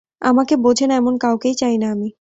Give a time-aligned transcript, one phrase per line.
[0.21, 2.11] আমাকে বোঝেনা এমন কাউকেই চাই না আমি।